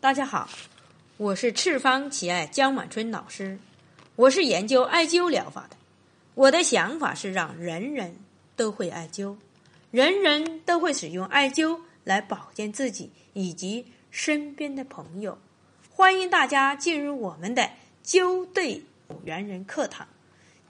[0.00, 0.48] 大家好，
[1.16, 3.58] 我是赤方奇爱江满春老师，
[4.14, 5.76] 我是研究艾灸疗法的。
[6.34, 8.16] 我的想法是让人人
[8.54, 9.36] 都会艾灸，
[9.90, 15.36] 人人都会使用艾灸来保健自己以及身边的朋友。
[15.90, 17.68] 欢迎大家进入我们的
[18.04, 18.84] 灸对
[19.24, 20.06] 元人课堂。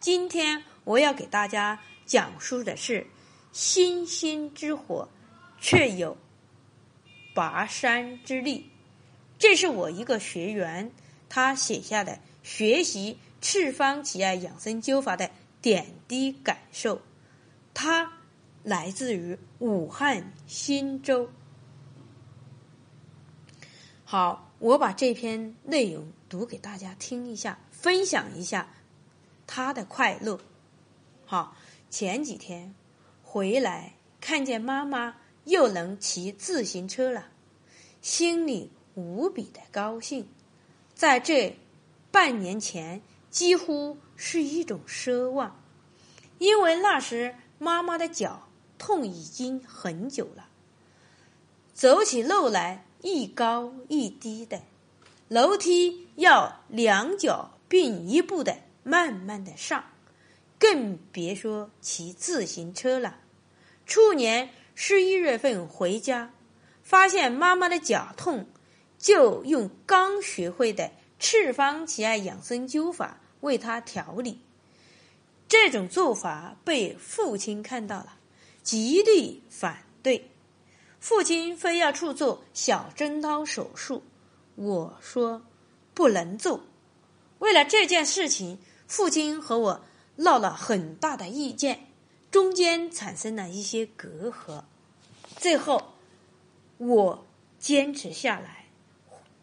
[0.01, 3.07] 今天我要给大家讲述的是
[3.53, 5.07] 星星之火，
[5.61, 6.17] 却有。
[7.35, 8.71] 拔山之力，
[9.39, 10.91] 这是我一个学员
[11.29, 15.31] 他写下的学习赤方奇艾养生灸法的
[15.63, 17.01] 点滴感受。
[17.73, 18.13] 他
[18.63, 21.31] 来自于武汉新洲。
[24.05, 28.75] 好，我把这篇内容读给大家听一下，分享一下
[29.47, 30.41] 他的快乐。
[31.25, 31.57] 好，
[31.89, 32.75] 前几天
[33.23, 35.17] 回来看见妈妈。
[35.45, 37.29] 又能骑自行车了，
[38.03, 40.29] 心里无比的高兴。
[40.95, 41.57] 在这
[42.11, 45.63] 半年前，几乎是一种奢望，
[46.39, 50.49] 因为那时妈妈的脚痛已经很久了，
[51.73, 54.63] 走起路来一高一低的，
[55.29, 59.85] 楼梯要两脚并一步的慢慢的上，
[60.59, 63.21] 更别说骑自行车了。
[63.87, 64.51] 初年。
[64.81, 66.31] 十一月份回家，
[66.85, 68.47] 发现妈妈的脚痛，
[68.99, 74.41] 就用刚学会的赤方奇艾养生灸法为他调理。
[75.49, 78.17] 这种做法被父亲看到了，
[78.63, 80.31] 极力反对。
[81.01, 84.03] 父亲非要去做小针刀手术，
[84.57, 85.43] 我说
[85.95, 86.65] 不能做。
[87.39, 89.85] 为了这件事情，父亲和我
[90.17, 91.87] 闹了很大的意见。
[92.31, 94.65] 中间产生了一些隔阂，
[95.39, 95.95] 最后
[96.77, 97.27] 我
[97.59, 98.58] 坚持下来，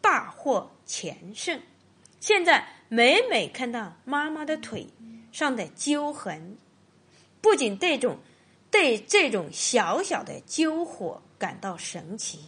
[0.06, 1.60] 大获全胜。
[2.20, 4.86] 现在每每看到妈妈的腿
[5.32, 6.56] 上的灸痕，
[7.40, 8.20] 不仅这种
[8.70, 12.38] 对这种小小的灸火感到神奇，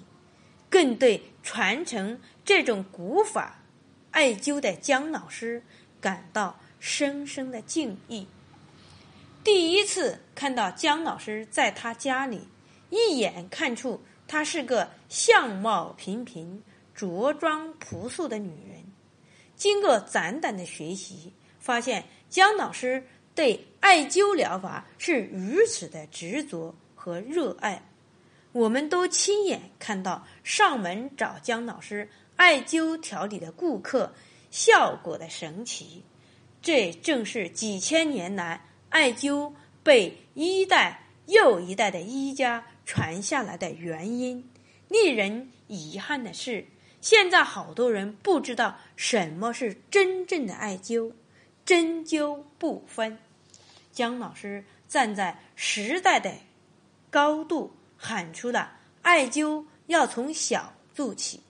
[0.71, 3.59] 更对传承这种古法
[4.12, 5.65] 艾灸的姜老师
[6.00, 8.28] 感到深深的敬意。
[9.43, 12.47] 第一次看到姜老师在他家里，
[12.91, 16.62] 一眼看出他是个相貌平平、
[16.98, 18.84] 着装朴素的女人。
[19.54, 27.81] 经过短短的学习，发现姜老师对艾灸疗法是如此的执着和热爱。
[28.50, 34.12] 我们都亲眼看到上门找姜老师艾灸调理的顾客
[34.50, 36.03] 效果的神奇。
[36.60, 38.64] 这正是几千年来。
[38.91, 44.50] 艾灸被一代又一代的医家传下来的原因，
[44.88, 46.66] 令人遗憾的是，
[47.00, 51.12] 现在好多人不知道什么是真正的艾灸，
[51.64, 53.19] 针灸不分。
[53.92, 56.32] 姜老师站在时代的
[57.10, 58.72] 高度，喊出了
[59.03, 61.41] “艾灸要从小做起，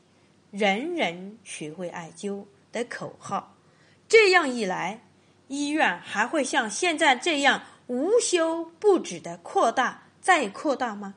[0.51, 3.55] 人人学会艾灸”的口号。
[4.09, 5.01] 这样一来。
[5.51, 11.15] 医院还会像现在这样无休不止的扩大再扩大吗？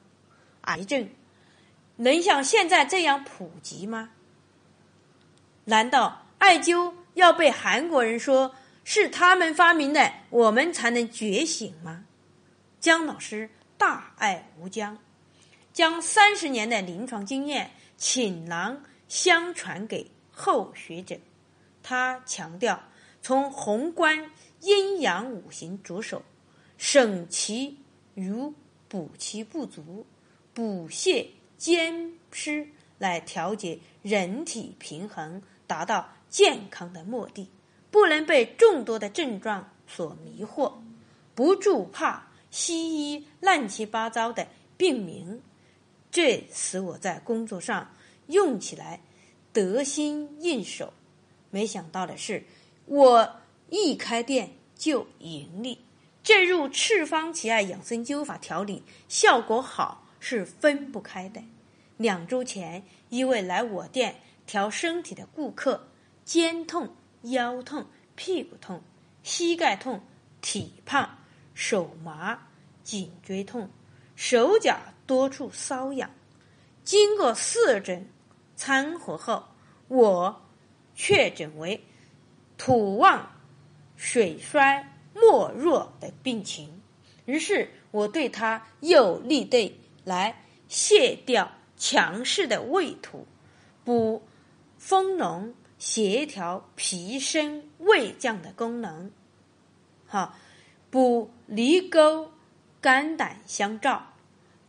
[0.61, 1.09] 癌症
[1.97, 4.11] 能像现在这样普及吗？
[5.65, 12.05] 难道艾灸要被韩国人说是他们发明的，我们才能觉醒吗？
[12.79, 14.97] 姜老师大爱无疆，
[15.73, 21.17] 将三十年的临床经验倾囊相传给后学者。
[21.81, 22.81] 他强调。
[23.23, 26.23] 从宏观阴阳五行着手，
[26.79, 27.77] 省其
[28.15, 28.51] 余，
[28.87, 30.07] 补其不足，
[30.55, 32.67] 补泻兼施，
[32.97, 37.49] 来调节人体平衡，达到健康的目的。
[37.89, 40.73] 不能被众多的症状所迷惑，
[41.35, 44.47] 不助怕西医乱七八糟的
[44.77, 45.41] 病名，
[46.09, 47.91] 这使我在工作上
[48.27, 49.01] 用起来
[49.51, 50.93] 得心应手。
[51.49, 52.43] 没想到的是。
[52.87, 53.37] 我
[53.69, 55.79] 一开店就盈利，
[56.23, 61.41] 这入赤方奇艾养生灸法调理效果好是分不开的。
[62.01, 64.15] 两周前，一位来我店
[64.45, 65.87] 调身体的顾客，
[66.25, 68.81] 肩痛、腰痛、屁股痛、
[69.23, 70.01] 膝盖痛、
[70.41, 71.17] 体胖、
[71.53, 72.47] 手麻、
[72.83, 73.69] 颈椎痛、
[74.15, 76.09] 手脚多处瘙痒，
[76.83, 78.09] 经过四诊
[78.55, 79.43] 参合后，
[79.87, 80.41] 我
[80.95, 81.83] 确诊为。
[82.57, 83.27] 土旺、
[83.95, 86.79] 水衰、莫弱的病情，
[87.25, 91.51] 于是我对他又立对来卸掉
[91.81, 93.25] 强势的胃土，
[93.83, 94.21] 补
[94.77, 99.11] 丰隆、协调脾升、胃降的功能。
[100.05, 100.37] 哈，
[100.91, 102.31] 补离沟、
[102.79, 104.13] 肝胆相照，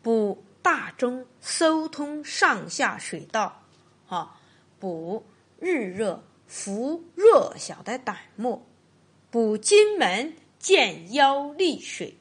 [0.01, 3.61] 补大中收通上下水道。
[4.07, 4.41] 哈，
[4.81, 5.27] 补
[5.61, 8.65] 日热扶弱小的胆沫，
[9.31, 12.17] 补筋门健腰利水，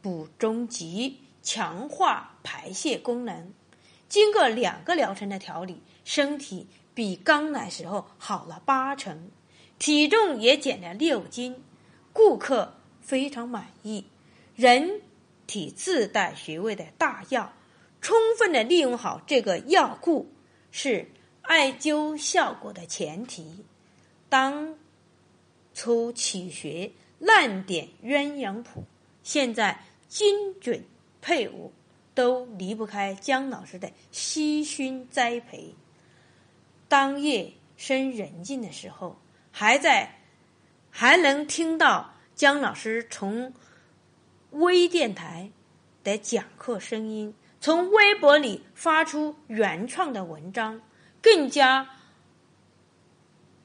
[0.00, 3.52] 补中极强化排泄功能。
[4.08, 9.30] 经过两个疗程的调理，身体比刚来时候好了八成，
[9.78, 11.62] 体重也减了六斤，
[12.12, 14.04] 顾客非常满意。
[14.56, 15.02] 人
[15.46, 17.52] 体自带穴位的大药，
[18.00, 20.32] 充分的利用好这个药库，
[20.70, 21.10] 是
[21.42, 23.64] 艾灸效果的前提。
[24.28, 24.76] 当
[25.74, 28.84] 初起穴烂点鸳鸯谱，
[29.22, 30.84] 现在精准
[31.20, 31.72] 配伍。
[32.18, 35.72] 都离不开姜老师的悉心栽培。
[36.88, 39.16] 当夜深人静的时候，
[39.52, 40.18] 还在
[40.90, 43.54] 还能听到姜老师从
[44.50, 45.52] 微电台
[46.02, 50.80] 的讲课声音，从微博里发出原创的文章，
[51.22, 51.88] 更加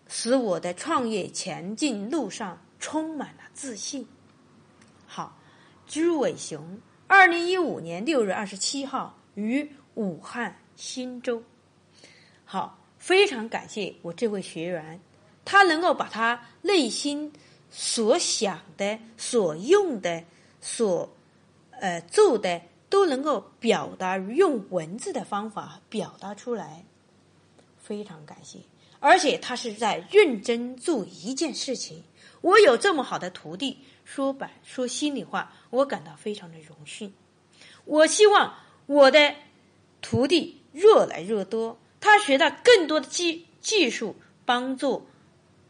[0.07, 4.07] 使我的创业前进路上充满了自信。
[5.07, 5.39] 好，
[5.88, 6.79] 朱伟雄。
[7.07, 11.44] 二零一五年六月二十七号于武汉新洲，
[12.45, 15.00] 好，非常感谢我这位学员，
[15.45, 17.31] 他能够把他内心
[17.69, 20.23] 所想的、所用的、
[20.61, 21.07] 所
[21.71, 26.83] 呃做的，都能够表达用文字的方法表达出来，
[27.81, 28.59] 非常感谢。
[28.99, 32.03] 而且他是在认真做一件事情。
[32.44, 33.80] 我有这么好的徒弟。
[34.04, 37.13] 说白说心里话，我感到非常的荣幸。
[37.86, 38.54] 我希望
[38.86, 39.34] 我的
[40.01, 45.07] 徒弟越来越多，他学到更多的技技术，帮助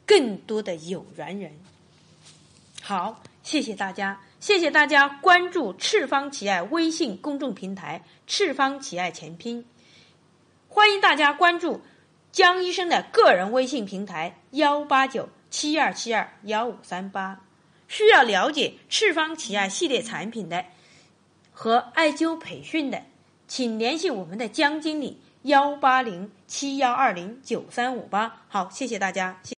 [0.08, 1.52] 更多的有缘人。
[2.82, 9.64] 好，谢谢大家，谢谢大家关注赤方奇爱微信公众平台“赤方奇爱全拼”，
[10.68, 11.82] 欢迎大家关注
[12.32, 17.42] 江医生的个人微信平台幺八九七二七二幺五三八。
[17.88, 20.66] 需要了解赤方奇艾系列产品的
[21.52, 23.04] 和艾灸培训的，
[23.48, 28.42] 请联系我们的江经理幺八零七幺二零九三五八。
[28.48, 29.40] 好，谢谢大家。